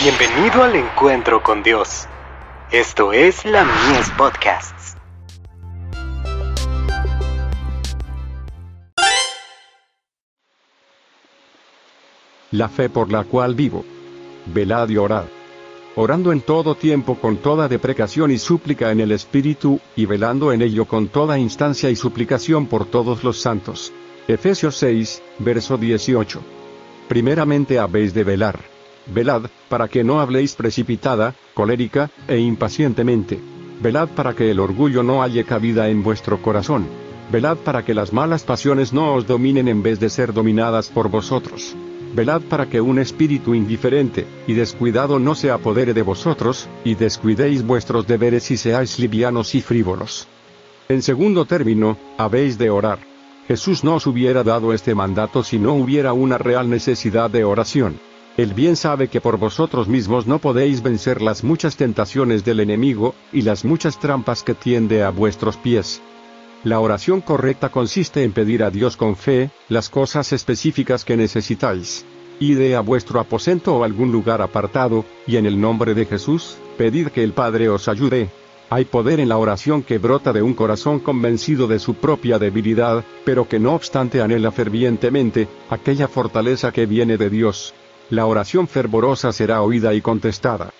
[0.00, 2.06] Bienvenido al encuentro con Dios.
[2.70, 4.96] Esto es la Mies Podcasts.
[12.52, 13.84] La fe por la cual vivo.
[14.46, 15.24] Velad y orad.
[15.96, 20.62] Orando en todo tiempo con toda deprecación y súplica en el Espíritu, y velando en
[20.62, 23.92] ello con toda instancia y suplicación por todos los santos.
[24.28, 26.40] Efesios 6, verso 18.
[27.08, 28.77] Primeramente habéis de velar.
[29.12, 33.38] Velad, para que no habléis precipitada, colérica, e impacientemente.
[33.80, 36.86] Velad para que el orgullo no halle cabida en vuestro corazón.
[37.30, 41.08] Velad para que las malas pasiones no os dominen en vez de ser dominadas por
[41.08, 41.74] vosotros.
[42.14, 47.66] Velad para que un espíritu indiferente y descuidado no se apodere de vosotros, y descuidéis
[47.66, 50.26] vuestros deberes y seáis livianos y frívolos.
[50.88, 52.98] En segundo término, habéis de orar.
[53.46, 57.98] Jesús no os hubiera dado este mandato si no hubiera una real necesidad de oración.
[58.38, 63.16] Él bien sabe que por vosotros mismos no podéis vencer las muchas tentaciones del enemigo,
[63.32, 66.00] y las muchas trampas que tiende a vuestros pies.
[66.62, 72.06] La oración correcta consiste en pedir a Dios con fe, las cosas específicas que necesitáis.
[72.38, 77.08] Ide a vuestro aposento o algún lugar apartado, y en el nombre de Jesús, pedid
[77.08, 78.30] que el Padre os ayude.
[78.70, 83.04] Hay poder en la oración que brota de un corazón convencido de su propia debilidad,
[83.24, 87.74] pero que no obstante anhela fervientemente, aquella fortaleza que viene de Dios
[88.10, 90.70] la oración fervorosa será oída y contestada.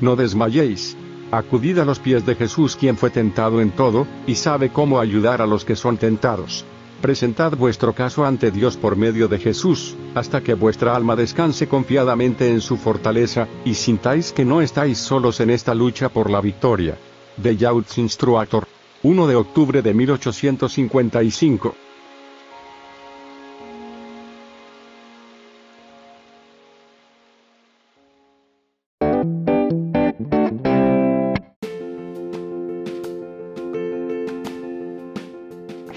[0.00, 0.96] No desmayéis.
[1.30, 5.40] Acudid a los pies de Jesús quien fue tentado en todo, y sabe cómo ayudar
[5.40, 6.64] a los que son tentados.
[7.00, 12.50] Presentad vuestro caso ante Dios por medio de Jesús, hasta que vuestra alma descanse confiadamente
[12.50, 16.96] en su fortaleza, y sintáis que no estáis solos en esta lucha por la victoria.
[17.36, 18.68] De Youth Instructor.
[19.02, 21.74] 1 de octubre de 1855.